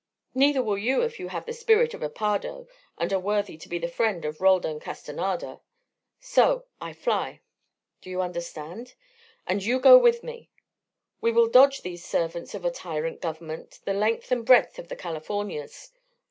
Neither 0.33 0.63
will 0.63 0.79
you 0.79 1.03
if 1.03 1.19
you 1.19 1.27
have 1.27 1.45
the 1.45 1.53
spirit 1.53 1.93
of 1.93 2.01
a 2.01 2.09
Pardo 2.09 2.67
and 2.97 3.13
are 3.13 3.19
worthy 3.19 3.55
to 3.57 3.69
be 3.69 3.77
the 3.77 3.87
friend 3.87 4.25
of 4.25 4.41
Roldan 4.41 4.79
Castanada. 4.79 5.61
So 6.19 6.65
I 6.81 6.91
fly. 6.91 7.41
Do 8.01 8.09
you 8.09 8.19
understand? 8.19 8.95
and 9.45 9.63
you 9.63 9.79
go 9.79 9.99
with 9.99 10.23
me. 10.23 10.49
We 11.21 11.31
will 11.31 11.47
dodge 11.49 11.83
these 11.83 12.03
servants 12.03 12.55
of 12.55 12.65
a 12.65 12.71
tyrant 12.71 13.21
government 13.21 13.77
the 13.85 13.93
length 13.93 14.31
and 14.31 14.43
breadth 14.43 14.79
of 14.79 14.87
the 14.87 14.95
Californias. 14.95 15.91